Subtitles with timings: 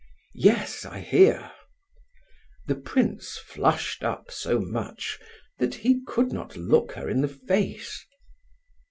[0.33, 1.51] "Yes, I hear."
[2.65, 5.19] The prince flushed up so much
[5.59, 8.03] that he could not look her in the face.